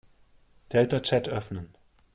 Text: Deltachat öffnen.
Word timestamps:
Deltachat 0.71 1.27
öffnen. 1.29 1.75